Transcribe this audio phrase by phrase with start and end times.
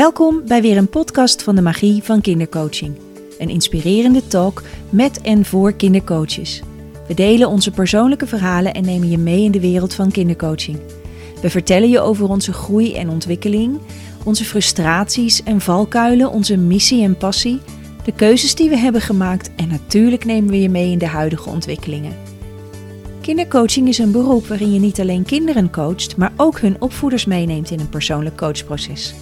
[0.00, 2.98] Welkom bij weer een podcast van de Magie van Kindercoaching.
[3.38, 6.62] Een inspirerende talk met en voor kindercoaches.
[7.08, 10.78] We delen onze persoonlijke verhalen en nemen je mee in de wereld van kindercoaching.
[11.42, 13.78] We vertellen je over onze groei en ontwikkeling,
[14.24, 17.60] onze frustraties en valkuilen, onze missie en passie,
[18.04, 21.48] de keuzes die we hebben gemaakt en natuurlijk nemen we je mee in de huidige
[21.48, 22.16] ontwikkelingen.
[23.20, 27.70] Kindercoaching is een beroep waarin je niet alleen kinderen coacht, maar ook hun opvoeders meeneemt
[27.70, 29.14] in een persoonlijk coachproces.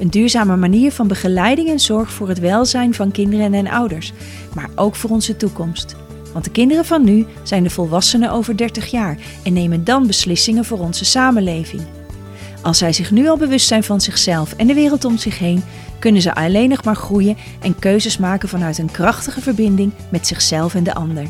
[0.00, 4.12] Een duurzame manier van begeleiding en zorg voor het welzijn van kinderen en ouders,
[4.54, 5.96] maar ook voor onze toekomst.
[6.32, 10.64] Want de kinderen van nu zijn de volwassenen over 30 jaar en nemen dan beslissingen
[10.64, 11.82] voor onze samenleving.
[12.62, 15.62] Als zij zich nu al bewust zijn van zichzelf en de wereld om zich heen,
[15.98, 20.74] kunnen ze alleen nog maar groeien en keuzes maken vanuit een krachtige verbinding met zichzelf
[20.74, 21.26] en de ander.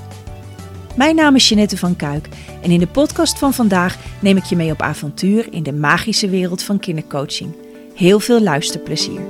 [0.97, 2.29] Mijn naam is Jeanette van Kuik
[2.63, 6.29] en in de podcast van vandaag neem ik je mee op avontuur in de magische
[6.29, 7.55] wereld van kindercoaching.
[8.01, 9.21] Heel veel luisterplezier.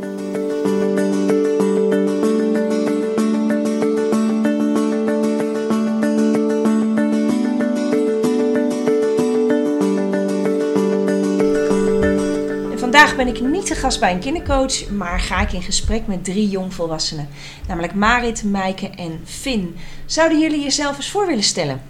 [12.77, 16.25] Vandaag ben ik niet te gast bij een kindercoach, maar ga ik in gesprek met
[16.25, 17.29] drie jongvolwassenen.
[17.69, 19.77] Namelijk Marit, Maaike en Finn.
[20.07, 21.83] Zouden jullie jezelf eens voor willen stellen?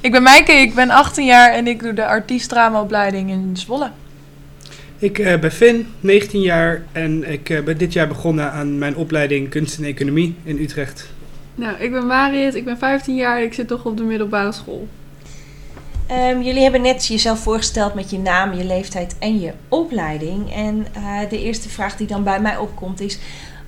[0.00, 3.90] Ik ben Maaike, ik ben 18 jaar en ik doe de artiestdramaopleiding in Zwolle.
[5.00, 8.96] Ik uh, ben Finn, 19 jaar en ik uh, ben dit jaar begonnen aan mijn
[8.96, 11.08] opleiding kunst en economie in Utrecht.
[11.54, 14.52] Nou, ik ben Marit, ik ben 15 jaar en ik zit toch op de middelbare
[14.52, 14.88] school.
[16.10, 20.52] Um, jullie hebben net jezelf voorgesteld met je naam, je leeftijd en je opleiding.
[20.54, 23.18] En uh, de eerste vraag die dan bij mij opkomt is: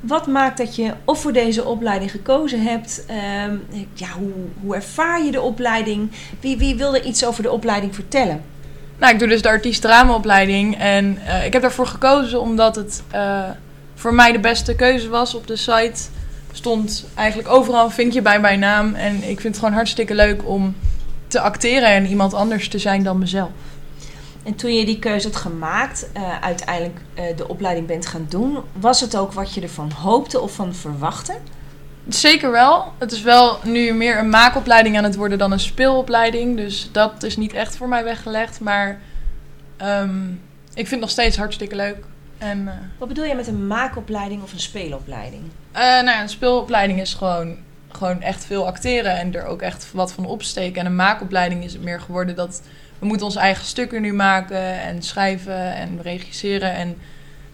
[0.01, 3.05] wat maakt dat je of voor deze opleiding gekozen hebt?
[3.47, 3.63] Um,
[3.95, 6.11] ja, hoe, hoe ervaar je de opleiding?
[6.41, 8.52] Wie, wie wil er iets over de opleiding vertellen?
[9.03, 10.79] Nou, ik doe dus de artiest-dramaopleiding.
[10.79, 13.43] En uh, ik heb daarvoor gekozen omdat het uh,
[13.95, 15.35] voor mij de beste keuze was.
[15.35, 16.03] Op de site
[16.53, 18.95] stond eigenlijk overal vind je bij mijn naam.
[18.95, 20.77] En ik vind het gewoon hartstikke leuk om
[21.27, 23.51] te acteren en iemand anders te zijn dan mezelf.
[24.43, 27.01] En toen je die keuze had gemaakt, uh, uiteindelijk
[27.37, 31.35] de opleiding bent gaan doen, was het ook wat je ervan hoopte of van verwachtte?
[32.09, 32.93] Zeker wel.
[32.99, 36.57] Het is wel nu meer een maakopleiding aan het worden dan een speelopleiding.
[36.57, 38.61] Dus dat is niet echt voor mij weggelegd.
[38.61, 39.01] Maar
[39.83, 42.05] um, ik vind het nog steeds hartstikke leuk.
[42.39, 45.43] En, uh, Wat bedoel je met een maakopleiding of een speelopleiding?
[45.43, 47.57] Uh, nou ja, een speelopleiding is gewoon,
[47.89, 50.81] gewoon echt veel acteren en er ook echt wat van opsteken.
[50.81, 52.63] En een maakopleiding is het meer geworden dat
[52.99, 56.75] we moeten onze eigen stukken nu maken en schrijven en regisseren.
[56.75, 56.97] En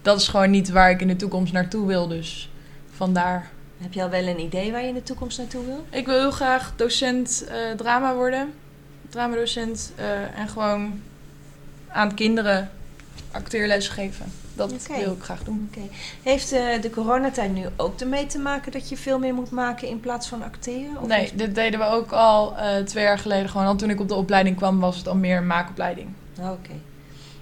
[0.01, 2.07] dat is gewoon niet waar ik in de toekomst naartoe wil.
[2.07, 2.49] Dus
[2.91, 3.49] vandaar.
[3.79, 5.85] Heb je al wel een idee waar je in de toekomst naartoe wil?
[5.89, 8.53] Ik wil heel graag docent uh, drama worden.
[9.09, 9.91] Dramadocent.
[9.99, 11.01] Uh, en gewoon
[11.87, 12.69] aan kinderen
[13.31, 14.31] acteerles geven.
[14.53, 15.03] Dat okay.
[15.03, 15.69] wil ik graag doen.
[15.71, 15.89] Okay.
[16.23, 19.87] Heeft uh, de coronatijd nu ook ermee te maken dat je veel meer moet maken
[19.87, 21.01] in plaats van acteren?
[21.01, 23.49] Of nee, dit deden we ook al twee jaar geleden.
[23.49, 26.07] Gewoon al toen ik op de opleiding kwam was het al meer een maakopleiding.
[26.39, 26.49] Oké.
[26.49, 26.79] Okay.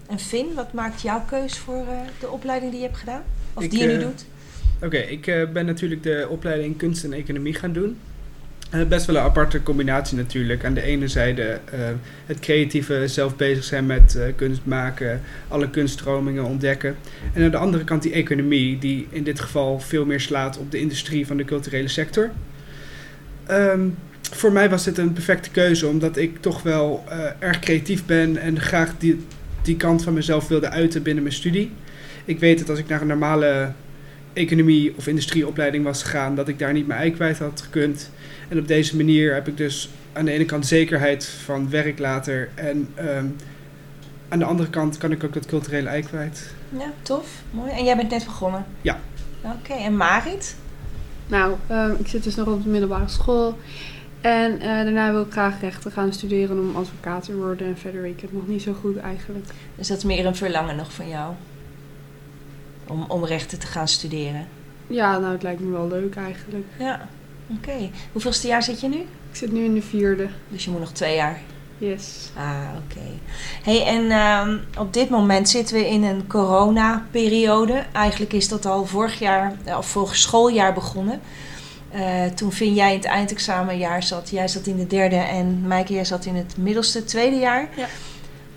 [0.07, 1.85] En Finn, wat maakt jouw keus voor
[2.19, 3.23] de opleiding die je hebt gedaan?
[3.53, 4.25] Of ik, die je nu doet?
[4.81, 7.97] Oké, ik uh, ben natuurlijk de opleiding kunst en economie gaan doen.
[8.75, 10.65] Uh, best wel een aparte combinatie natuurlijk.
[10.65, 11.79] Aan de ene zijde uh,
[12.25, 16.95] het creatieve, zelf bezig zijn met kunst maken, alle kunststromingen ontdekken.
[17.33, 20.71] En aan de andere kant die economie, die in dit geval veel meer slaat op
[20.71, 22.29] de industrie van de culturele sector.
[23.51, 27.03] Um, voor mij was dit een perfecte keuze, omdat ik toch wel
[27.39, 29.25] erg creatief ben en graag die,
[29.61, 31.71] die kant van mezelf wilde uiten binnen mijn studie.
[32.25, 33.71] Ik weet dat als ik naar een normale
[34.37, 38.11] economie of industrieopleiding was gegaan, dat ik daar niet mijn ei kwijt had gekund.
[38.49, 42.49] En op deze manier heb ik dus aan de ene kant zekerheid van werk later
[42.55, 43.35] en um,
[44.29, 46.53] aan de andere kant kan ik ook dat culturele ei kwijt.
[46.69, 47.43] Ja, tof.
[47.51, 47.71] Mooi.
[47.71, 48.65] En jij bent net begonnen?
[48.81, 48.99] Ja.
[49.41, 49.83] Oké, okay.
[49.83, 50.55] en Marit?
[51.27, 53.57] Nou, um, ik zit dus nog op de middelbare school.
[54.21, 57.67] En uh, daarna wil ik graag rechten gaan studeren om advocaat te worden.
[57.67, 59.45] En verder weet ik het nog niet zo goed eigenlijk.
[59.75, 61.33] Dus dat is meer een verlangen nog van jou?
[62.87, 64.47] Om, om rechten te gaan studeren?
[64.87, 66.65] Ja, nou het lijkt me wel leuk eigenlijk.
[66.79, 67.07] Ja,
[67.49, 67.69] oké.
[67.69, 67.91] Okay.
[68.11, 68.97] Hoeveelste jaar zit je nu?
[68.97, 70.27] Ik zit nu in de vierde.
[70.47, 71.39] Dus je moet nog twee jaar?
[71.77, 72.29] Yes.
[72.35, 72.45] Ah,
[72.75, 72.97] oké.
[72.97, 73.19] Okay.
[73.63, 77.85] Hey, en um, op dit moment zitten we in een corona-periode.
[77.91, 81.21] Eigenlijk is dat al vorig jaar, of vorig schooljaar begonnen.
[81.95, 84.29] Uh, toen vind jij in het eindexamenjaar zat.
[84.29, 87.69] Jij zat in de derde en Maaike, jij zat in het middelste tweede jaar.
[87.75, 87.87] Ja.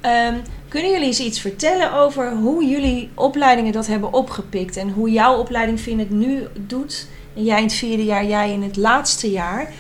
[0.05, 5.11] Um, kunnen jullie eens iets vertellen over hoe jullie opleidingen dat hebben opgepikt en hoe
[5.11, 7.07] jouw opleiding nu doet?
[7.37, 9.73] En jij in het vierde jaar, jij in het laatste jaar.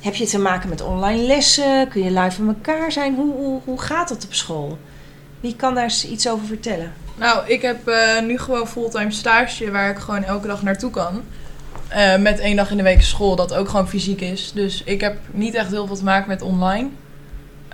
[0.00, 1.88] Heb je te maken met online lessen?
[1.88, 3.14] Kun je live van elkaar zijn?
[3.14, 4.78] Hoe, hoe, gaat dat op school?
[5.40, 6.92] Wie kan daar eens iets over vertellen?
[7.16, 11.22] Nou, ik heb eh, nu gewoon fulltime stage waar ik gewoon elke dag naartoe kan.
[11.88, 14.52] Eh, met één dag in de week school, dat ook gewoon fysiek is.
[14.54, 16.88] Dus ik heb niet echt heel veel te maken met online.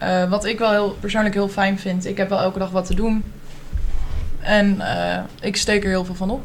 [0.01, 2.07] Eh, wat ik wel heel, persoonlijk heel fijn vind.
[2.07, 3.25] Ik heb wel elke dag wat te doen.
[4.41, 6.43] En eh, ik steek er heel veel van op.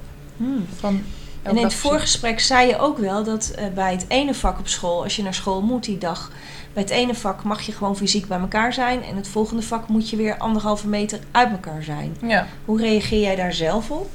[0.75, 1.03] Van elke
[1.43, 4.67] En in het voorgesprek zei je ook wel dat eh, bij het ene vak op
[4.67, 6.31] school, als je naar school moet die dag,
[6.73, 9.03] bij het ene vak mag je gewoon fysiek bij elkaar zijn.
[9.03, 12.17] En het volgende vak moet je weer anderhalve meter uit elkaar zijn.
[12.21, 12.47] Ja.
[12.65, 14.09] Hoe reageer jij daar zelf op?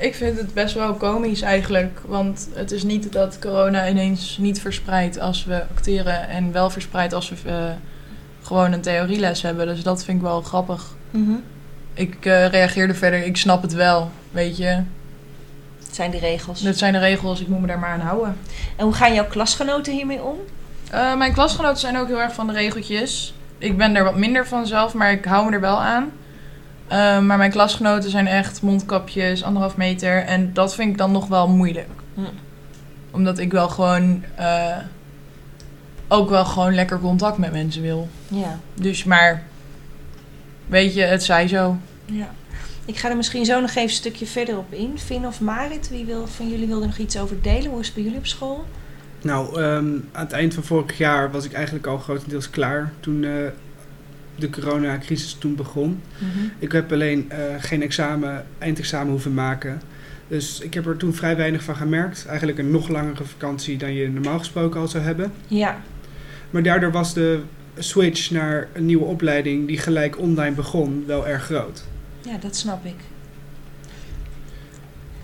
[0.00, 2.00] Ik vind het best wel komisch eigenlijk.
[2.06, 6.28] Want het is niet dat corona ineens niet verspreidt als we acteren.
[6.28, 7.74] En wel verspreidt als we
[8.50, 9.66] gewoon een theorieles hebben.
[9.66, 10.86] Dus dat vind ik wel grappig.
[11.94, 14.10] Ik eh, reageerde verder, ik snap het wel.
[14.30, 14.64] Weet je,
[15.84, 16.60] Het zijn de regels.
[16.60, 18.36] dit zijn de regels, ik moet me daar maar aan houden.
[18.76, 20.36] En hoe gaan jouw klasgenoten hiermee om?
[20.90, 23.34] Eh, mijn klasgenoten zijn ook heel erg van de regeltjes.
[23.58, 26.10] Ik ben er wat minder van zelf, maar ik hou me er wel aan.
[26.88, 30.24] Eh, maar mijn klasgenoten zijn echt mondkapjes, anderhalf meter.
[30.24, 31.90] En dat vind ik dan nog wel moeilijk.
[32.14, 32.20] Hm.
[33.10, 34.24] Omdat ik wel gewoon...
[36.12, 38.08] ook wel gewoon lekker contact met mensen wil.
[38.28, 38.58] Ja.
[38.74, 39.42] Dus maar...
[40.66, 41.76] Weet je, het zij zo.
[42.04, 42.30] ja.
[42.84, 44.98] Ik ga er misschien zo nog even een stukje verder op in.
[44.98, 47.70] Finn of Marit, wie wil, van jullie wilde nog iets over delen?
[47.70, 48.64] Hoe is het bij jullie op school?
[49.22, 53.24] Nou, ehm, aan het eind van vorig jaar was ik eigenlijk al grotendeels klaar toen
[53.24, 53.30] eh,
[54.36, 56.02] de coronacrisis toen begon.
[56.58, 59.80] Ik heb alleen eh, geen examen, eindexamen hoeven maken.
[60.28, 62.26] Dus ik heb er toen vrij weinig van gemerkt.
[62.26, 65.32] Eigenlijk een nog langere vakantie dan je normaal gesproken al zou hebben.
[65.46, 65.80] Ja.
[66.50, 67.40] Maar daardoor was de
[67.78, 71.84] switch naar een nieuwe opleiding die gelijk online begon wel erg groot.
[72.22, 72.96] ja, dat snap ik.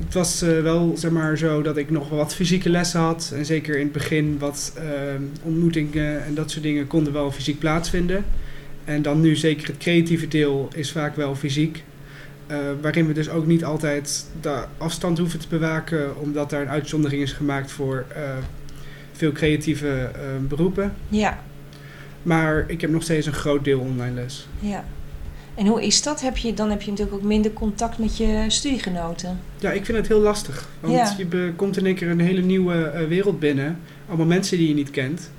[0.05, 3.33] Het was eh, wel zeg maar zo dat ik nog wat fysieke lessen had.
[3.35, 4.85] En zeker in het begin wat eh,
[5.43, 8.25] ontmoetingen en dat soort dingen konden wel fysiek plaatsvinden.
[8.85, 11.85] En dan nu zeker het creatieve deel is vaak wel fysiek.
[12.47, 16.21] Eh, waarin we dus ook niet altijd de afstand hoeven te bewaken.
[16.21, 18.07] Omdat daar een uitzondering is gemaakt voor
[19.17, 20.93] veel creatieve eh, beroepen.
[21.09, 21.39] Ja,
[22.23, 24.49] Maar ik heb nog steeds een groot deel online les.
[24.61, 24.85] ja.
[25.55, 26.21] En hoe is dat?
[26.21, 29.39] Heb je, dan heb je natuurlijk ook minder contact met je studiegenoten.
[29.59, 30.69] Ja, ik vind het heel lastig.
[30.81, 31.15] Want Ja.
[31.19, 33.79] je komt in één keer een hele nieuwe eh, wereld binnen.
[34.09, 35.31] Allemaal mensen die je niet kent.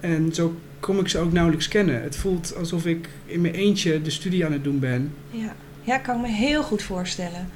[0.00, 2.02] En zo kom ik ze ook nauwelijks kennen.
[2.02, 5.12] Het voelt alsof ik in mijn eentje de studie aan het doen ben.
[5.30, 5.54] Ja.
[5.86, 7.48] Ja, kan ik me heel goed voorstellen.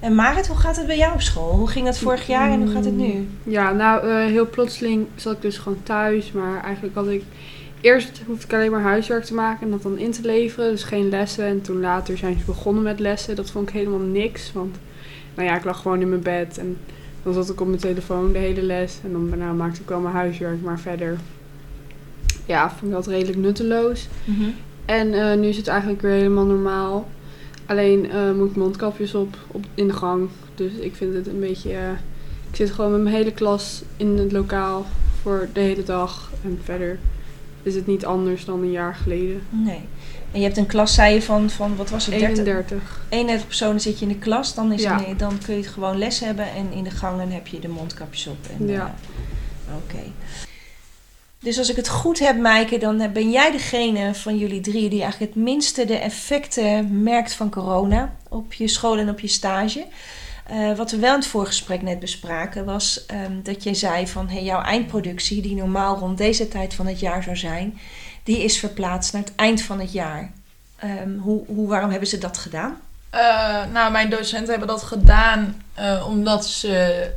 [0.00, 1.52] En Marit, hoe gaat het bij jou op school?
[1.52, 3.28] Hoe ging het vorig jaar en hoe gaat het nu?
[3.42, 6.32] Ja, nou, eh, heel plotseling zat ik dus gewoon thuis.
[6.32, 7.22] Maar eigenlijk had ik...
[7.80, 10.70] Eerst hoefde ik alleen maar huiswerk te maken en dat dan in te leveren.
[10.70, 11.44] Dus geen lessen.
[11.44, 13.36] En toen later zijn ze begonnen met lessen.
[13.36, 14.52] Dat vond ik helemaal niks.
[14.52, 14.76] Want,
[15.34, 16.58] nou ja, ik lag gewoon in mijn bed.
[16.58, 16.78] En
[17.22, 18.98] dan zat ik op mijn telefoon de hele les.
[19.04, 20.62] En dan daarna maakte ik wel mijn huiswerk.
[20.62, 21.18] Maar verder,
[22.46, 24.08] ja, vond ik dat redelijk nutteloos.
[24.84, 27.08] En eh, nu is het eigenlijk weer helemaal normaal.
[27.66, 30.28] Alleen eh, moet ik mondkapjes op, op in de gang.
[30.54, 31.72] Dus ik vind het een beetje.
[31.72, 31.90] eh,
[32.50, 34.86] ik zit gewoon met mijn hele klas in het lokaal
[35.22, 36.30] voor de hele dag.
[36.44, 36.98] En verder
[37.62, 39.42] is het niet anders dan een jaar geleden.
[39.50, 39.80] Nee.
[40.32, 42.18] En je hebt een klas, zei je, van, van wat was het?
[42.18, 42.38] 30?
[42.38, 43.00] 31.
[43.08, 44.54] 31 personen zit je in de klas.
[44.54, 45.00] Dan, is Ja.
[45.16, 48.36] dan kun je gewoon les hebben en in de gangen heb je de mondkapjes op.
[48.58, 48.94] En, Ja.
[49.68, 50.02] eh, Oké.
[51.46, 55.02] Dus als ik het goed heb, Maaike, dan ben jij degene van jullie drie die
[55.02, 59.86] eigenlijk het minste de effecten merkt van corona op je school en op je stage.
[60.46, 64.28] Eh, wat we wel in het voorgesprek net bespraken was ehm, dat je zei van
[64.28, 67.78] hey, jouw eindproductie, die normaal rond deze tijd van het jaar zou zijn,
[68.22, 70.32] die is verplaatst naar het eind van het jaar.
[70.76, 72.80] Ehm, hoe, hoe, waarom hebben ze dat gedaan?
[73.10, 73.20] Eh,
[73.72, 77.10] nou, mijn docenten hebben dat gedaan eh, omdat ze...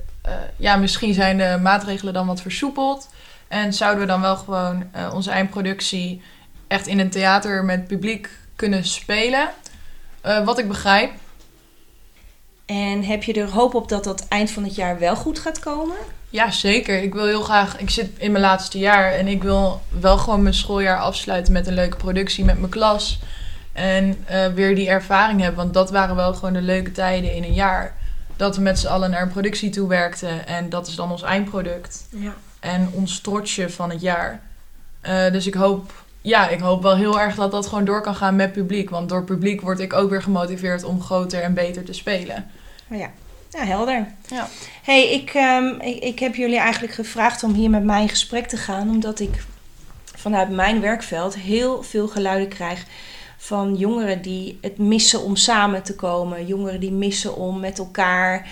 [0.57, 3.09] ja, misschien zijn de maatregelen dan wat versoepeld.
[3.49, 6.21] En zouden we dan wel gewoon eh, onze eindproductie
[6.67, 9.49] echt in een theater met publiek kunnen spelen.
[10.21, 11.11] Eh, wat ik begrijp.
[12.65, 15.59] En heb je er hoop op dat dat eind van het jaar wel goed gaat
[15.59, 15.95] komen?
[16.29, 17.01] Ja, zeker.
[17.01, 17.77] Ik wil heel graag...
[17.77, 21.67] Ik zit in mijn laatste jaar en ik wil wel gewoon mijn schooljaar afsluiten met
[21.67, 23.19] een leuke productie met mijn klas.
[23.73, 25.59] En eh, weer die ervaring hebben.
[25.59, 27.95] Want dat waren wel gewoon de leuke tijden in een jaar.
[28.35, 30.47] Dat we met z'n allen naar een productie toe werkten.
[30.47, 32.07] En dat is dan ons eindproduct.
[32.09, 32.33] Ja.
[32.59, 34.41] En ons trotsje van het jaar.
[35.01, 38.15] Eh, dus ik hoop, ja, ik hoop wel heel erg dat dat gewoon door kan
[38.15, 38.89] gaan met publiek.
[38.89, 42.51] Want door publiek word ik ook weer gemotiveerd om groter en beter te spelen.
[42.91, 43.09] Oh ja.
[43.49, 44.07] Ja, helder.
[44.27, 44.47] Ja.
[44.83, 48.47] hey, ik, ehm, ik, ik heb jullie eigenlijk gevraagd om hier met mij in gesprek
[48.47, 49.43] te gaan, omdat ik
[50.15, 52.85] vanuit mijn werkveld heel veel geluiden krijg
[53.37, 58.47] van jongeren die het missen om samen te komen, jongeren die missen om met elkaar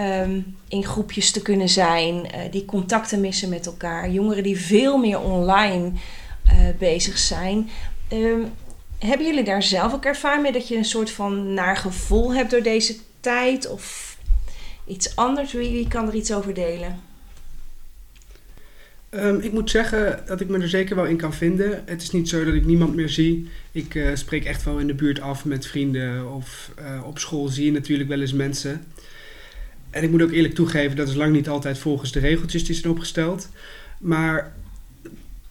[0.00, 4.98] ehm, in groepjes te kunnen zijn, eh, die contacten missen met elkaar, jongeren die veel
[4.98, 5.92] meer online
[6.44, 7.68] eh, bezig zijn.
[8.08, 8.40] Ehm,
[8.98, 12.50] hebben jullie daar zelf ook ervaring mee dat je een soort van naar gevoel hebt
[12.50, 13.70] door deze tijd?
[13.70, 14.16] Of
[14.86, 15.52] iets anders?
[15.52, 17.00] Wie, kan er iets over delen?
[19.08, 21.82] Ehm, ik moet zeggen dat ik me er zeker wel in kan vinden.
[21.86, 23.48] Het is niet zo dat ik niemand meer zie.
[23.72, 26.70] Ik eh, spreek echt wel in de buurt af met vrienden of
[27.04, 28.84] op school zie je natuurlijk wel eens mensen.
[29.90, 32.74] En ik moet ook eerlijk toegeven, dat is lang niet altijd volgens de regeltjes die
[32.74, 33.48] zijn opgesteld.
[33.98, 34.52] Maar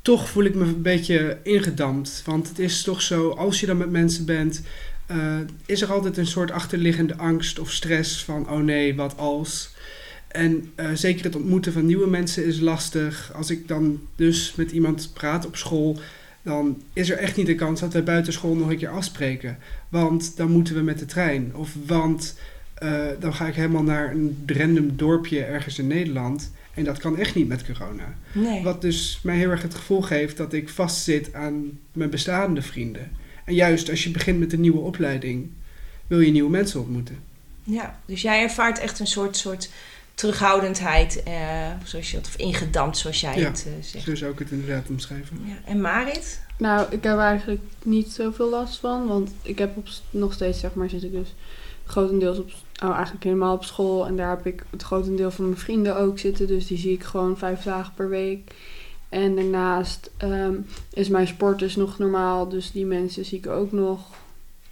[0.01, 2.21] toch voel ik me een beetje ingedampt.
[2.25, 4.61] Want het is toch zo, als je dan met mensen bent,
[5.05, 9.69] eh, is er altijd een soort achterliggende angst of stress van, oh nee, wat als.
[10.27, 13.31] En uh, zeker het ontmoeten van nieuwe mensen is lastig.
[13.35, 15.99] Als ik dan dus met iemand praat op school,
[16.41, 19.57] dan is er echt niet de kans dat wij buiten school nog een keer afspreken.
[19.89, 21.55] Want dan moeten we met de trein.
[21.55, 22.35] Of want
[22.83, 26.51] uh, dan ga ik helemaal naar een random dorpje ergens in Nederland.
[26.73, 28.15] En dat kan echt niet met corona.
[28.31, 28.63] Nee.
[28.63, 33.11] Wat dus mij heel erg het gevoel geeft dat ik vastzit aan mijn bestaande vrienden.
[33.45, 35.49] En juist als je begint met een nieuwe opleiding,
[36.07, 37.17] wil je nieuwe mensen ontmoeten.
[37.63, 39.69] Ja, dus jij ervaart echt een soort, soort
[40.13, 44.05] terughoudendheid, eh, zoals je het, of ingedampt, zoals jij Ja, het eh, zegt.
[44.05, 45.39] Zo zou ik het inderdaad omschrijven.
[45.45, 45.53] Ja.
[45.65, 46.41] En Marit?
[46.57, 49.07] Nou, ik heb er eigenlijk niet zoveel last van.
[49.07, 51.35] Want ik heb op, nog steeds, zeg maar, zit ik dus
[51.89, 52.49] grotendeels op,
[52.83, 54.07] oh, eigenlijk helemaal op school.
[54.07, 56.47] En daar heb ik het grotendeel van mijn vrienden ook zitten.
[56.47, 58.51] Dus die zie ik gewoon vijf dagen per week.
[59.09, 60.55] En daarnaast ehm,
[60.93, 62.49] is mijn sport dus nog normaal.
[62.49, 63.99] Dus die mensen zie ik ook nog.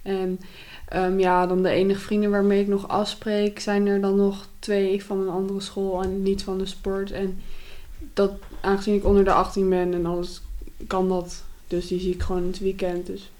[0.02, 0.40] En
[0.88, 5.04] ehm, ja, dan de enige vrienden waarmee ik nog afspreek, zijn er dan nog twee
[5.04, 7.10] van een andere school en niet van de sport.
[7.10, 7.40] En
[8.14, 10.42] dat, aangezien ik onder de 18 ben en alles,
[10.86, 11.44] kan dat.
[11.66, 13.06] Dus die zie ik gewoon in het weekend.
[13.06, 13.30] Dus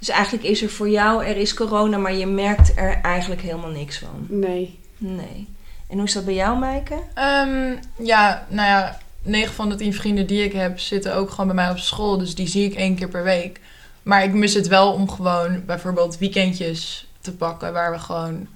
[0.00, 3.70] Dus eigenlijk is er voor jou, er is corona, maar je merkt er eigenlijk helemaal
[3.70, 4.26] niks van.
[4.28, 4.78] nee.
[4.98, 5.48] Nee.
[5.88, 7.02] En hoe is dat bij jou, Maaike?
[7.14, 11.46] Ehm, ja, nou ja, 9 van de 10 vrienden die ik heb zitten ook gewoon
[11.46, 12.18] bij mij op school.
[12.18, 13.60] Dus die zie ik één keer per week.
[14.02, 17.72] Maar ik mis het wel om gewoon bijvoorbeeld weekendjes te pakken.
[17.72, 18.46] Waar we gewoon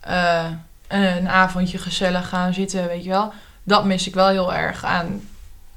[0.00, 0.50] eh,
[0.88, 3.32] een, een avondje gezellig gaan zitten, weet je wel.
[3.62, 5.28] Dat mis ik wel heel erg aan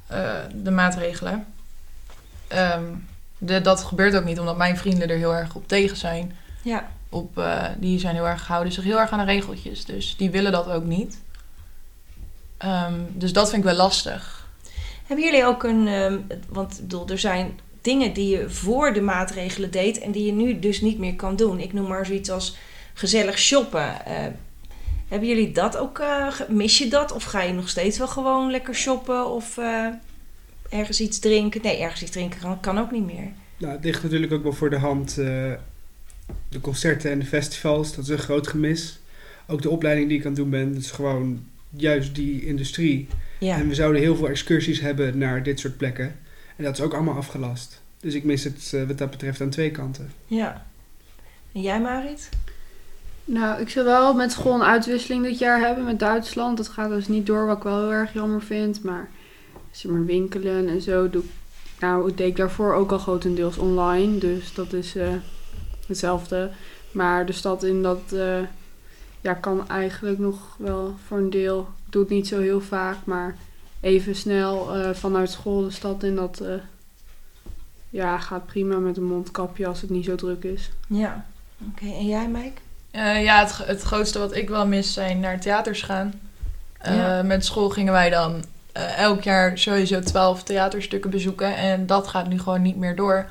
[0.06, 1.46] eh, de maatregelen.
[2.48, 2.84] Ehm,
[3.44, 6.36] de, dat gebeurt ook niet, omdat mijn vrienden er heel erg op tegen zijn.
[6.62, 6.88] Ja.
[7.08, 9.84] Op, eh, die zijn heel erg houden zich heel erg aan de regeltjes.
[9.84, 11.20] Dus die willen dat ook niet.
[12.58, 14.48] Ehm, dus dat vind ik wel lastig.
[15.06, 16.18] Hebben jullie ook een, ehm,
[16.48, 20.32] want ik bedoel, er zijn dingen die je voor de maatregelen deed en die je
[20.32, 21.60] nu dus niet meer kan doen.
[21.60, 22.56] Ik noem maar zoiets als
[22.94, 24.06] gezellig shoppen.
[24.06, 24.14] Eh,
[25.08, 27.12] hebben jullie dat ook, ge- mis je dat?
[27.12, 29.58] Of ga je nog steeds wel gewoon lekker shoppen of
[30.72, 31.62] ergens iets drinken?
[31.62, 33.28] Nee, ergens iets drinken kan, kan ook niet meer.
[33.58, 35.18] Nou, het ligt natuurlijk ook wel voor de hand.
[35.18, 35.52] eh,
[36.48, 39.00] de concerten en de festivals, dat is een groot gemis.
[39.46, 43.08] Ook de opleiding die ik aan het doen ben, dat is gewoon juist die industrie.
[43.40, 43.56] Ja.
[43.56, 46.16] En we zouden heel veel excursies hebben naar dit soort plekken.
[46.56, 47.82] En dat is ook allemaal afgelast.
[48.00, 50.12] Dus ik mis het eh, wat dat betreft aan twee kanten.
[50.26, 50.66] ja.
[51.54, 52.28] En jij, Marit?
[53.24, 56.56] Nou, ik zou wel met school een uitwisseling dit jaar hebben met Duitsland.
[56.56, 58.82] Dat gaat dus niet door, wat ik wel heel erg jammer vind.
[58.82, 59.10] Maar
[59.72, 61.30] zeg maar winkelen en zo doe ik...
[61.80, 64.18] Nou, ik deed ik daarvoor ook al grotendeels online.
[64.18, 65.08] Dus dat is eh,
[65.86, 66.50] hetzelfde.
[66.90, 68.00] Maar de stad in dat...
[68.12, 68.38] eh,
[69.20, 71.60] ja, kan eigenlijk nog wel voor een deel...
[71.86, 73.36] Ik doe het niet zo heel vaak, maar
[73.80, 76.14] even snel eh, vanuit school de stad in.
[76.14, 76.54] Dat eh,
[77.90, 80.70] ja, gaat prima met een mondkapje als het niet zo druk is.
[80.86, 81.24] Ja.
[81.70, 82.60] Oké, en jij, Mike?
[82.90, 86.12] Eh, ja, het, het grootste wat ik wel mis zijn naar theaters gaan.
[86.78, 87.22] Eh, Ja.
[87.22, 91.56] Met school gingen wij dan eh, elk jaar sowieso 12 theaterstukken bezoeken.
[91.56, 93.26] En dat gaat nu gewoon niet meer door.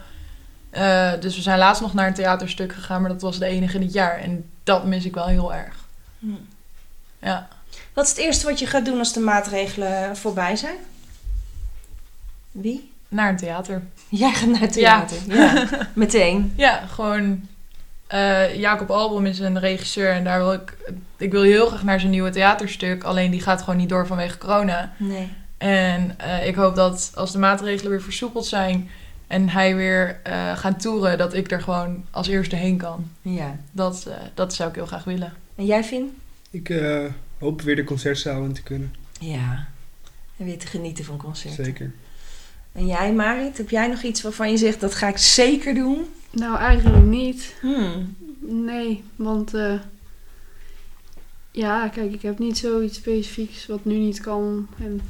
[0.69, 3.79] Eh, dus we zijn laatst nog naar een theaterstuk gegaan, maar dat was de enige
[3.79, 4.17] dit jaar.
[4.17, 5.75] En dat mis ik wel heel erg.
[6.19, 6.27] Hm.
[7.21, 7.47] Ja.
[7.93, 10.75] Wat is het eerste wat je gaat doen als de maatregelen voorbij zijn?
[12.51, 12.91] Wie?
[13.07, 13.81] Naar een theater.
[14.09, 15.17] Jij gaat naar het theater.
[15.27, 15.67] Ja.
[15.93, 16.53] Meteen.
[16.55, 17.47] Ja, gewoon.
[18.11, 20.77] Eh, Jacob Albom is een regisseur en daar wil ik.
[21.17, 23.03] Ik wil heel graag naar zijn nieuwe theaterstuk.
[23.03, 24.93] Alleen die gaat gewoon niet door vanwege corona.
[24.97, 25.29] Nee.
[25.57, 28.89] En eh, ik hoop dat als de maatregelen weer versoepeld zijn
[29.31, 33.09] en hij weer eh, gaat toeren, dat ik er gewoon als eerste heen kan.
[33.21, 33.59] Ja.
[33.71, 35.33] Dat, eh, dat zou ik heel graag willen.
[35.55, 36.17] En jij, Finn?
[36.49, 37.05] Ik eh,
[37.39, 38.95] hoop weer de concertzaal in te kunnen.
[39.19, 39.67] Ja.
[40.37, 41.65] En weer te genieten van concerten.
[41.65, 41.91] Zeker.
[42.71, 43.57] En jij, Marit?
[43.57, 46.05] Heb jij nog iets waarvan je zegt, dat ga ik zeker doen?
[46.29, 47.55] Nou, eigenlijk niet.
[47.61, 48.15] Hmm.
[48.39, 49.79] Nee, want eh,
[51.51, 54.67] ja, kijk, ik heb niet zoiets specifieks wat nu niet kan.
[54.79, 55.01] En,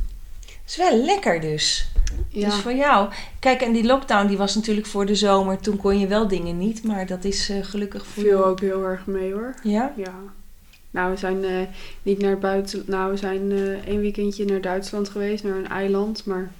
[0.68, 1.88] is wel lekker dus.
[2.30, 3.10] ja, Dus voor jou.
[3.40, 5.60] Kijk, en die lockdown die was natuurlijk voor de zomer.
[5.60, 6.84] Toen kon je wel dingen niet.
[6.84, 9.56] Maar dat is eh, gelukkig voor viel ook heel erg mee hoor.
[9.64, 9.94] Ja?
[9.96, 10.14] Ja.
[10.92, 11.62] Nou, we zijn eh,
[12.04, 12.84] niet naar buiten.
[12.86, 13.52] Nou, we zijn
[13.86, 16.26] één weekendje naar Duitsland geweest, naar een eiland.
[16.26, 16.52] Maar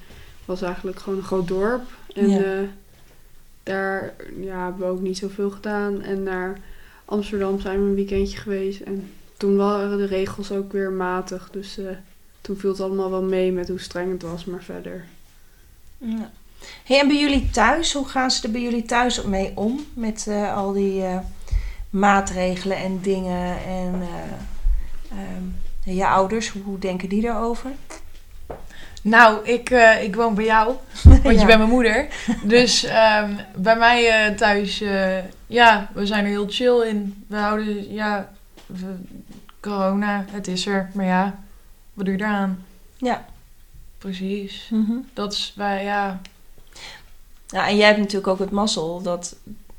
[0.46, 1.84] was eigenlijk gewoon een groot dorp.
[2.14, 2.40] En Ja.
[2.40, 2.64] ja,
[3.64, 6.02] daar ja, hebben we ook niet zoveel gedaan.
[6.02, 6.60] En naar
[7.06, 8.82] Amsterdam zijn we een weekendje geweest.
[8.82, 11.50] En toen waren de regels ook weer matig.
[11.52, 11.86] Dus eh,
[12.42, 14.46] toen viel het allemaal wel mee met hoe streng het was.
[14.46, 15.06] Maar verder
[15.98, 16.32] Ja.
[16.84, 19.86] Hey, en bij jullie thuis, hoe gaan ze er bij jullie thuis mee om?
[19.94, 21.18] Met eh, al die eh,
[21.90, 25.44] maatregelen en dingen en eh, ehm,
[25.96, 27.72] je ouders, hoe, hoe denken die daarover?
[29.02, 31.30] Nou, ik, eh, ik woon bij jou, want Ja.
[31.32, 32.08] je bent mijn moeder.
[32.44, 35.18] Dus ehm, bij mij eh, thuis, eh,
[35.48, 37.24] ja, we zijn er heel chill in.
[37.28, 38.30] We houden, ja,
[38.66, 39.00] we-
[39.60, 40.90] corona, het is er.
[40.94, 41.40] Maar ja,
[41.94, 42.66] wat doe je eraan?
[42.98, 43.26] Ja.
[43.98, 44.68] Precies.
[44.72, 44.94] Mhm.
[45.14, 46.20] Dat is bij, ja,
[47.48, 49.36] Ja, en jij hebt natuurlijk ook het mazzel dat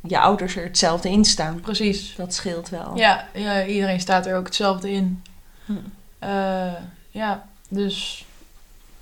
[0.07, 1.61] je ouders er hetzelfde in staan.
[1.61, 2.15] precies.
[2.17, 2.97] Dat scheelt wel.
[2.97, 5.23] Ja, ja, iedereen staat er ook hetzelfde in.
[5.65, 5.73] Hm.
[7.11, 8.25] Ja, dus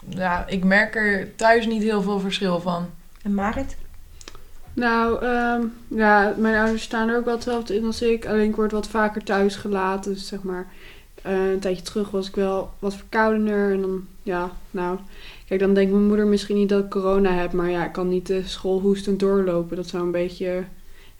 [0.08, 2.90] ja, ik merk er thuis niet heel veel verschil van.
[3.22, 3.76] En Marit?
[4.72, 8.26] Nou, ehm, ja, mijn ouders staan er ook wel hetzelfde in als ik.
[8.26, 10.12] Alleen ik word wat vaker thuis gelaten.
[10.12, 10.66] Dus zeg maar,
[11.22, 13.72] eh, een tijdje terug was ik wel wat verkoudener.
[13.72, 14.98] En dan, ja, nou...
[15.46, 17.52] Kijk, dan denkt mijn moeder misschien niet dat ik corona heb.
[17.52, 19.76] Maar ja, ik kan niet de school hoestend doorlopen.
[19.76, 20.64] Dat zou een beetje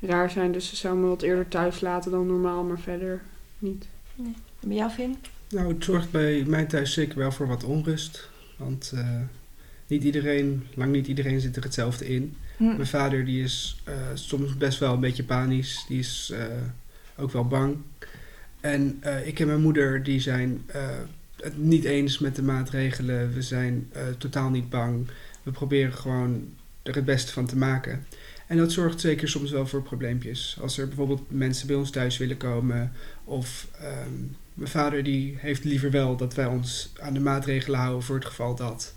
[0.01, 0.53] raar zijn.
[0.53, 2.63] Dus ze zou me wat eerder thuis laten dan normaal.
[2.63, 3.23] Maar verder
[3.59, 3.87] niet.
[4.61, 5.17] Bij jou, Vin?
[5.49, 8.30] Nou, het zorgt bij mij thuis zeker wel voor wat onrust.
[8.61, 9.21] Want eh,
[9.87, 12.37] niet iedereen, lang niet iedereen zit er hetzelfde in.
[12.57, 12.65] Hm.
[12.65, 15.85] Mijn vader die is eh, soms best wel een beetje panisch.
[15.89, 16.45] Die is eh,
[17.17, 17.77] ook wel bang.
[18.61, 20.63] En ik en mijn moeder die zijn
[21.37, 23.33] het niet eens met de maatregelen.
[23.33, 25.07] We zijn totaal niet bang.
[25.43, 26.49] We proberen gewoon
[26.83, 28.07] er het beste van te maken.
[28.47, 30.59] En dat zorgt zeker soms wel voor probleempjes.
[30.61, 32.93] Als er bijvoorbeeld mensen bij ons thuis willen komen.
[33.25, 34.13] Of ehm,
[34.61, 38.25] mijn vader die heeft liever wel dat wij ons aan de maatregelen houden voor het
[38.25, 38.95] geval dat.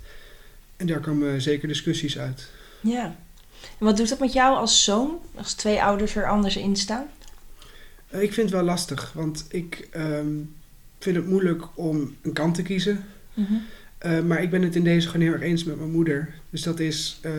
[0.78, 2.50] En daar komen zeker discussies uit.
[2.82, 3.04] Ja.
[3.62, 5.20] En wat doet dat met jou als zoon?
[5.36, 7.06] Als twee ouders er anders in staan?
[8.08, 10.28] Eh, Ik vind het wel lastig, want ik ehm,
[11.00, 13.06] vind het moeilijk om een kant te kiezen.
[13.34, 13.54] Mhm.
[13.98, 16.34] Eh, maar ik ben het in deze gewoon heel erg eens met mijn moeder.
[16.50, 17.32] Dus dat is eh,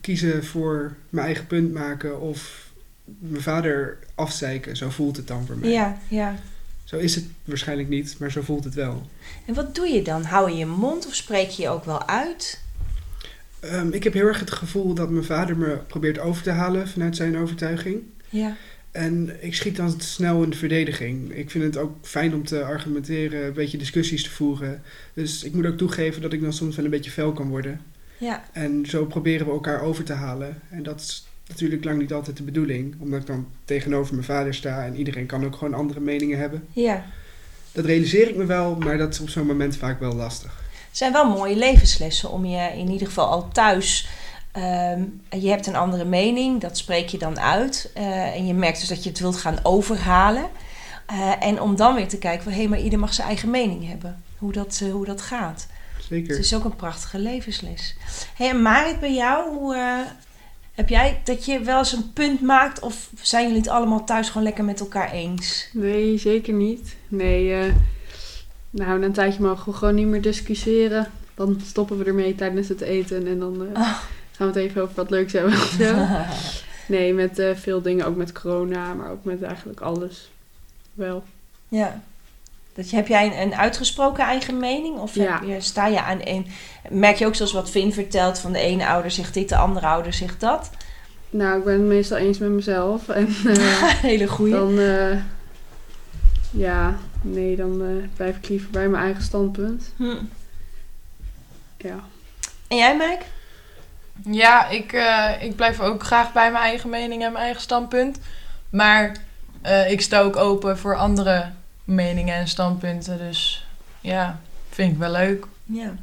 [0.00, 2.68] kiezen voor mijn eigen punt maken of
[3.04, 4.76] mijn vader afzeiken.
[4.76, 5.70] Zo voelt het dan voor mij.
[5.70, 6.34] Ja, ja.
[6.90, 9.06] Zo is het waarschijnlijk niet, maar zo voelt het wel.
[9.46, 10.22] En wat doe je dan?
[10.22, 12.60] Hou je je mond of spreek je je ook wel uit?
[13.60, 16.88] Ehm, ik heb heel erg het gevoel dat mijn vader me probeert over te halen
[16.88, 18.02] vanuit zijn overtuiging.
[18.28, 18.56] Ja.
[18.90, 21.34] En ik schiet dan snel in de verdediging.
[21.34, 24.82] Ik vind het ook fijn om te argumenteren, een beetje discussies te voeren.
[25.14, 27.80] Dus ik moet ook toegeven dat ik dan soms wel een beetje fel kan worden.
[28.18, 28.44] Ja.
[28.52, 30.62] En zo proberen we elkaar over te halen.
[30.70, 32.94] En dat is natuurlijk lang niet altijd de bedoeling.
[33.00, 36.66] Omdat ik dan tegenover mijn vader sta en iedereen kan ook gewoon andere meningen hebben.
[36.72, 37.04] Ja.
[37.72, 40.62] Dat realiseer ik me wel, maar dat is op zo'n moment vaak wel lastig.
[40.88, 44.08] Het zijn wel mooie levenslessen om je in ieder geval al thuis.
[44.52, 45.02] ehm,
[45.40, 47.90] je hebt een andere mening, dat spreek je dan uit.
[47.94, 50.44] eh, en je merkt dus dat je het wilt gaan overhalen.
[51.06, 53.88] Eh, en om dan weer te kijken van hé, maar ieder mag zijn eigen mening
[53.88, 54.22] hebben.
[54.38, 55.66] Hoe dat, eh, hoe dat gaat.
[56.08, 56.36] Zeker.
[56.36, 57.96] Het is ook een prachtige levensles.
[58.36, 60.04] Hé, en Marit, bij jou, hoe,
[60.80, 62.80] heb jij dat je wel eens een punt maakt?
[62.80, 65.68] Of zijn jullie het allemaal thuis gewoon lekker met elkaar eens?
[65.72, 66.96] Nee, zeker niet.
[67.08, 67.72] Nee, eh,
[68.70, 71.10] nou, na een tijdje mogen we gewoon niet meer discussiëren.
[71.34, 73.86] Dan stoppen we ermee tijdens het eten en dan eh, Ah.
[73.86, 74.02] gaan
[74.36, 75.54] we het even over wat leuks hebben.
[76.88, 80.30] Nee, met eh, veel dingen, ook met corona, maar ook met eigenlijk alles.
[80.94, 81.22] Wel.
[81.68, 82.02] Ja.
[82.74, 84.98] Dat, je- heb jij een, een uitgesproken eigen mening?
[84.98, 85.40] Of heb Ja.
[85.54, 86.46] je, sta je aan een...
[86.90, 89.86] Merk je ook zoals wat Vin vertelt, van de ene ouder zegt dit, de andere
[89.86, 90.70] ouder zegt dat?
[91.30, 93.08] Nou, ik ben het meestal eens met mezelf.
[93.08, 94.52] En eh, Hele goeie.
[94.52, 95.16] dan, eh,
[96.50, 99.92] ja, nee, dan eh, blijf ik liever bij mijn eigen standpunt.
[99.96, 100.16] Hm.
[101.76, 101.98] Ja.
[102.68, 103.22] En jij, Mike?
[104.38, 108.18] Ja, ik, eh, ik blijf ook graag bij mijn eigen mening en mijn eigen standpunt.
[108.70, 109.16] Maar
[109.62, 111.50] eh, ik sta ook open voor andere
[111.90, 113.18] meningen en standpunten.
[113.18, 113.66] Dus
[114.00, 115.46] ja, vind ik wel leuk.
[115.64, 115.94] Ja.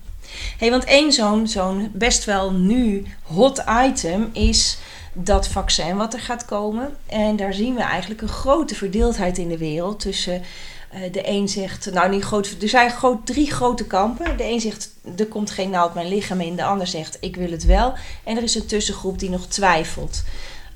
[0.58, 4.78] Hey, want één zo'n zo'n best wel nu hot item is
[5.14, 6.98] dat vaccin wat er gaat komen.
[7.06, 10.42] En daar zien we eigenlijk een grote verdeeldheid in de wereld tussen
[10.90, 14.38] eh, de een zegt, nou niet groot, er zijn groot, drie grote kampen.
[14.38, 16.56] De een zegt, er komt geen naald mijn lichaam in.
[16.56, 17.94] De ander zegt, ik wil het wel.
[18.24, 20.24] En er is een tussengroep die nog twijfelt.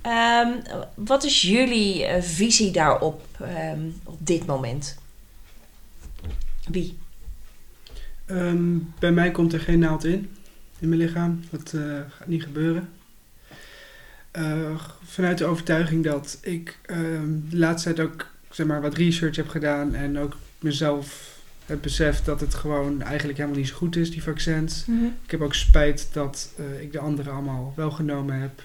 [0.02, 0.50] Ehm,
[0.95, 5.00] wat is jullie eh, visie daarop ehm, op dit moment?
[6.72, 6.98] Wie?
[8.26, 10.30] Ehm, bij mij komt er geen naald in,
[10.80, 11.44] in mijn lichaam.
[11.50, 12.90] Dat eh, gaat niet gebeuren.
[14.32, 19.36] Eh, vanuit de overtuiging dat ik ehm, de laatste tijd ook zeg maar, wat research
[19.36, 23.96] heb gedaan en ook mezelf heb beseft dat het gewoon eigenlijk helemaal niet zo goed
[23.96, 24.86] is, die vaccins.
[25.24, 28.64] Ik heb ook spijt dat eh, ik de andere allemaal wel genomen heb.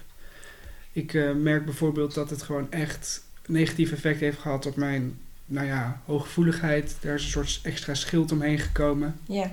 [0.93, 6.01] Ik merk bijvoorbeeld dat het gewoon echt negatief effect heeft gehad op mijn nou ja,
[6.05, 6.97] hooggevoeligheid.
[7.01, 9.19] Daar is een soort extra schild omheen gekomen.
[9.27, 9.51] Ja.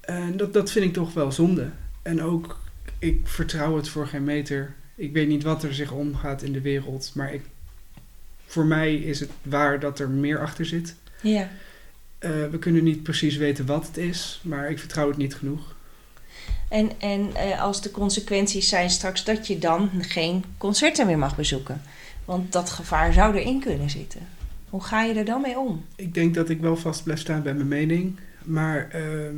[0.00, 1.70] En dat, dat vind ik toch wel zonde.
[2.02, 2.60] En ook,
[2.98, 4.74] ik vertrouw het voor geen meter.
[4.94, 7.10] Ik weet niet wat er zich omgaat in de wereld.
[7.14, 7.42] Maar ik,
[8.46, 10.94] voor mij is het waar dat er meer achter zit.
[11.20, 11.48] Ja.
[12.18, 15.74] Eh, we kunnen niet precies weten wat het is, maar ik vertrouw het niet genoeg.
[16.68, 21.36] En, en eh, als de consequenties zijn straks dat je dan geen concerten meer mag
[21.36, 21.82] bezoeken.
[22.24, 24.20] Want dat gevaar zou erin kunnen zitten.
[24.74, 25.84] Hoe ga je er dan mee om?
[25.96, 28.18] Ik denk dat ik wel vast blijf staan bij mijn mening.
[28.44, 29.36] Maar ehm,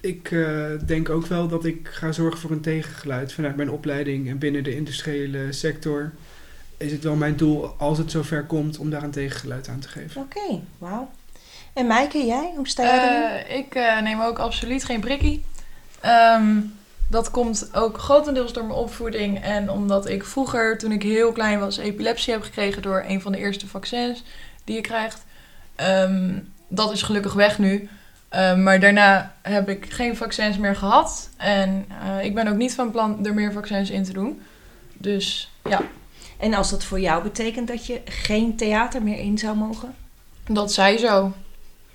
[0.00, 4.28] ik eh, denk ook wel dat ik ga zorgen voor een tegengeluid vanuit mijn opleiding
[4.28, 6.12] en binnen de industriële sector.
[6.76, 9.88] Is het wel mijn doel, als het zover komt, om daar een tegengeluid aan te
[9.88, 10.20] geven.
[10.20, 11.10] Oké, wauw.
[11.72, 12.52] En Maaike, jij?
[12.56, 13.46] Hoe sta erin?
[13.46, 15.44] Eh, ik eh, neem ook absoluut geen prikkie.
[16.00, 16.56] Ehm,
[17.14, 19.42] dat komt ook grotendeels door mijn opvoeding.
[19.42, 23.32] En omdat ik vroeger, toen ik heel klein was, epilepsie heb gekregen door een van
[23.32, 24.22] de eerste vaccins
[24.64, 25.24] die je krijgt.
[25.74, 27.88] Ehm, dat is gelukkig weg nu.
[28.28, 31.30] Ehm, maar daarna heb ik geen vaccins meer gehad.
[31.36, 34.40] En eh, ik ben ook niet van plan er meer vaccins in te doen.
[34.92, 35.80] Dus ja,
[36.38, 39.94] En als dat voor jou betekent dat je geen theater meer in zou mogen?
[40.46, 41.32] dat zij zo.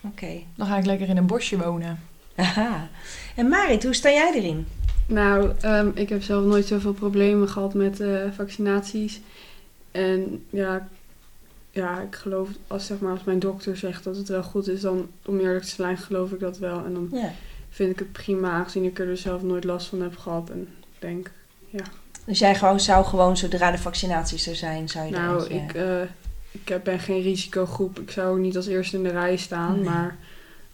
[0.02, 0.42] Oké.
[0.56, 2.04] Dan ga ik lekker in een bosje wonen.
[2.36, 2.88] Aha.
[3.36, 4.68] En Marit, hoe sta jij erin?
[5.10, 9.22] Nou, ehm, ik heb zelf nooit zoveel problemen gehad met eh, vaccinaties.
[9.92, 10.88] En ja,
[11.72, 14.82] ja, ik geloof, als, zeg maar, als mijn dokter zegt dat het wel goed is,
[14.82, 16.86] dan om eerlijk te zijn geloof ik dat wel.
[16.86, 17.32] En dan Ja.
[17.70, 20.50] vind ik het prima, aangezien ik er dus zelf nooit last van heb gehad.
[20.50, 21.32] En ik denk,
[22.26, 25.74] Dus jij gewoon, zou gewoon, zodra de vaccinaties er zijn, zou je nou, eentje- ik,
[25.74, 26.02] eh,
[26.52, 28.00] ik heb- ben geen risicogroep.
[28.00, 29.84] Ik zou niet als eerste in de rij staan, Nee.
[29.84, 30.18] maar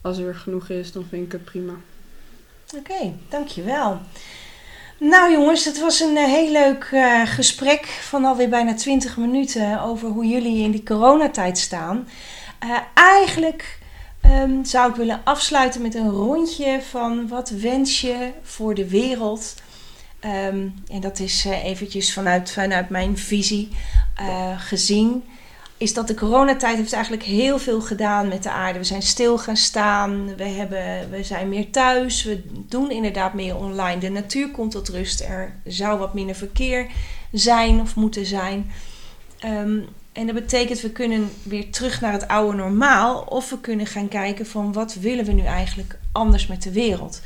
[0.02, 1.74] als er genoeg is, dan vind ik het prima.
[2.78, 4.00] Oké, dankjewel.
[5.00, 9.82] Nou jongens, het was een eh, heel leuk eh, gesprek van alweer bijna 20 minuten
[9.82, 12.08] over hoe jullie in die coronatijd staan.
[12.60, 13.80] Eh, eigenlijk
[14.22, 19.56] ehm, zou ik willen afsluiten met een rondje van wat wens je voor de wereld.
[20.20, 23.70] Ehm, en dat is eh, eventjes vanuit, vanuit mijn visie
[24.58, 25.24] gezien.
[25.78, 28.80] Is dat de coronatijd heeft eigenlijk heel veel gedaan met de aarde.
[28.80, 33.56] We zijn stil gaan staan, we, hebben, we zijn meer thuis, we doen inderdaad meer
[33.56, 33.98] online.
[33.98, 36.88] De natuur komt tot rust, er zou wat minder verkeer
[37.32, 38.72] zijn of moeten zijn.
[39.40, 39.80] Ehm,
[40.12, 43.22] en dat betekent we kunnen weer terug naar het oude normaal.
[43.22, 47.22] Of we kunnen gaan kijken van wat willen we nu eigenlijk anders met de wereld.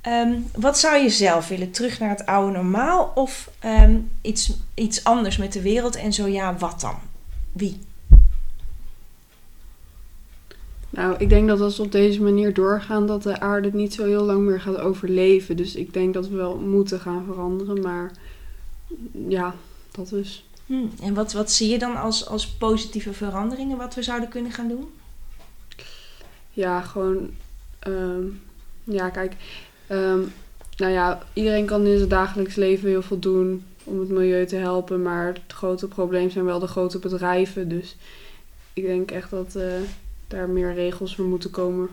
[0.00, 1.70] Ehm, wat zou je zelf willen?
[1.70, 5.96] Terug naar het oude normaal of ehm, iets, iets anders met de wereld?
[5.96, 6.98] En zo ja, wat dan?
[7.56, 7.78] Wie?
[10.90, 13.94] Nou, ik denk dat als we op deze manier doorgaan, dat de aarde het niet
[13.94, 15.56] zo heel lang meer gaat overleven.
[15.56, 17.80] Dus ik denk dat we wel moeten gaan veranderen.
[17.80, 18.12] Maar
[19.28, 19.54] ja,
[19.90, 20.44] dat is.
[20.66, 24.52] Hm, En wat, wat zie je dan als, als positieve veranderingen wat we zouden kunnen
[24.52, 24.88] gaan doen?
[26.50, 27.30] Ja, gewoon.
[27.78, 28.24] ehm,
[28.84, 29.34] ja, kijk.
[29.86, 30.20] ehm,
[30.76, 34.56] nou ja, iedereen kan in zijn dagelijks leven heel veel doen om het milieu te
[34.56, 35.02] helpen.
[35.02, 37.68] Maar het grote probleem zijn wel de grote bedrijven.
[37.68, 37.96] Dus
[38.72, 39.64] ik denk echt dat eh,
[40.28, 41.88] daar meer regels voor moeten komen.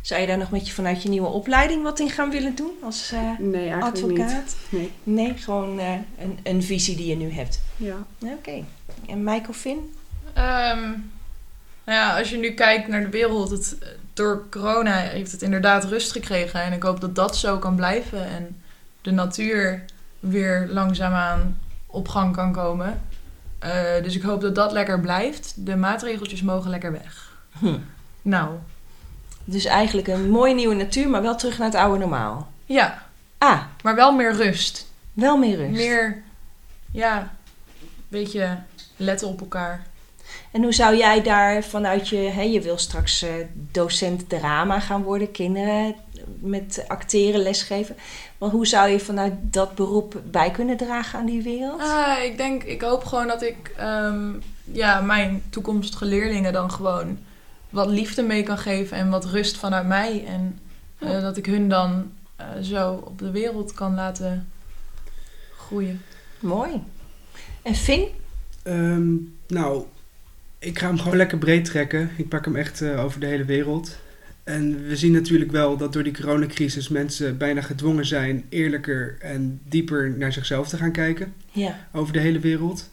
[0.00, 2.72] Zou je daar nog met je vanuit je nieuwe opleiding wat in gaan willen doen
[2.82, 4.20] als eh, Nee, eigenlijk niet.
[4.20, 4.56] advocaat?
[4.68, 4.90] Nee.
[5.02, 7.60] Nee, gewoon eh, een, een visie die je nu hebt.
[7.76, 8.06] Ja.
[8.18, 8.64] Oké.
[9.08, 9.94] En Michael Finn?
[10.32, 10.80] Ehm,
[11.84, 13.76] nou ja, als je nu kijkt naar de wereld, het,
[14.12, 16.62] door corona heeft het inderdaad rust gekregen.
[16.62, 18.62] En ik hoop dat dat zo kan blijven en
[19.02, 19.84] de natuur
[20.28, 23.00] weer langzaamaan op gang kan komen.
[23.58, 25.52] Eh, dus ik hoop dat dat lekker blijft.
[25.56, 27.32] De maatregeltjes mogen lekker weg.
[27.58, 27.78] Hm.
[28.22, 28.48] Nou,
[29.44, 32.52] Dus eigenlijk een mooie nieuwe natuur, maar wel terug naar het oude normaal.
[32.64, 33.02] ja,
[33.38, 34.86] Ah, maar wel meer rust.
[35.12, 35.70] wel meer rust.
[35.70, 36.22] Meer,
[36.90, 37.28] ja, een
[38.08, 38.58] beetje
[38.96, 39.86] letten op elkaar.
[40.52, 42.16] En hoe zou jij daar vanuit je...
[42.16, 45.94] Hè, je wil straks eh, docent drama gaan worden, kinderen
[46.40, 47.96] met acteren lesgeven.
[48.38, 51.80] Maar hoe zou je vanuit dat beroep bij kunnen dragen aan die wereld?
[51.80, 54.30] Ah, ik denk, ik hoop gewoon dat ik ehm,
[54.64, 57.18] ja, mijn toekomstige leerlingen dan gewoon
[57.70, 60.24] wat liefde mee kan geven en wat rust vanuit mij.
[60.26, 60.58] En
[60.98, 64.48] eh, dat ik hun dan eh, zo op de wereld kan laten
[65.56, 66.02] groeien.
[66.40, 66.82] Mooi.
[67.62, 68.08] En Finn?
[68.62, 69.12] Ehm,
[69.46, 69.84] nou,
[70.58, 72.10] ik ga hem gewoon lekker breed trekken.
[72.16, 73.96] Ik pak hem echt eh, over de hele wereld.
[74.44, 79.60] En we zien natuurlijk wel dat door die coronacrisis mensen bijna gedwongen zijn eerlijker en
[79.68, 81.88] dieper naar zichzelf te gaan kijken Ja.
[81.92, 82.90] over de hele wereld.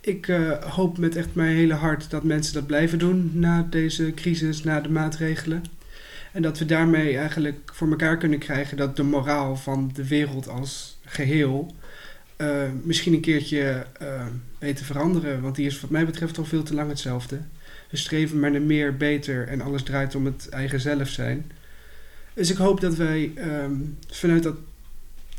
[0.00, 4.12] Ik eh, hoop met echt mijn hele hart dat mensen dat blijven doen na deze
[4.14, 5.64] crisis, na de maatregelen.
[6.32, 10.48] En dat we daarmee eigenlijk voor elkaar kunnen krijgen dat de moraal van de wereld
[10.48, 11.74] als geheel
[12.36, 12.48] eh,
[12.82, 14.26] misschien een keertje uh,
[14.58, 15.40] weten veranderen.
[15.40, 17.38] Want die is wat mij betreft al veel te lang hetzelfde.
[17.92, 21.52] We streven maar naar meer, beter en alles draait om het eigen zelf zijn.
[22.34, 23.74] Dus ik hoop dat wij ehm,
[24.06, 24.56] vanuit dat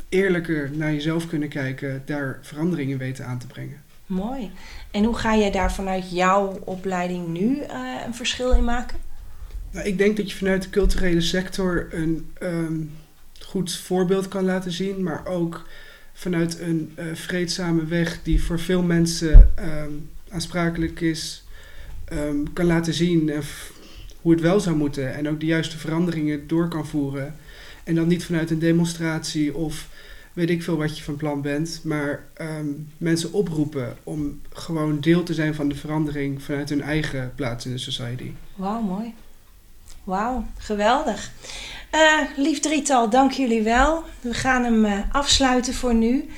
[0.08, 3.82] eerlijker naar jezelf kunnen kijken, daar veranderingen weten aan te brengen.
[4.06, 4.50] Mooi.
[4.90, 7.66] En hoe ga jij daar vanuit jouw opleiding nu uh,
[8.06, 8.98] een verschil in maken?
[9.70, 12.92] Nou, ik denk dat je vanuit de culturele sector een um,
[13.40, 15.66] goed voorbeeld kan laten zien, maar ook
[16.12, 21.43] vanuit een uh, vreedzame weg die voor veel mensen um, aansprakelijk is,
[22.12, 23.38] um, kan laten zien uh,
[24.20, 27.34] hoe het wel zou moeten en ook de juiste veranderingen door kan voeren.
[27.84, 29.88] En dan niet vanuit een demonstratie of
[30.32, 35.22] weet ik veel wat je van plan bent, maar um, mensen oproepen om gewoon deel
[35.22, 38.30] te zijn van de verandering vanuit hun eigen plaats in de society.
[38.54, 39.14] Wauw, mooi.
[40.04, 41.30] Wauw, geweldig.
[41.94, 44.02] Uh, lief drietal, dank jullie wel.
[44.20, 46.28] We gaan hem uh, afsluiten voor nu.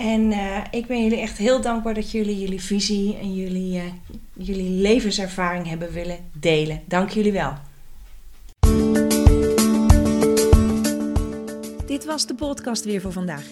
[0.00, 3.82] En uh, ik ben jullie echt heel dankbaar dat jullie jullie visie en jullie,
[4.32, 6.82] jullie levenservaring hebben willen delen.
[6.86, 7.52] Dank jullie wel.
[11.86, 13.44] Dit was de podcast weer voor vandaag.